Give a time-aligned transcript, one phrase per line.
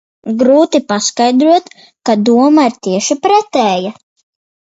[0.37, 1.67] Grūti paskaidrot,
[2.09, 3.93] ka doma ir tieši pretēja.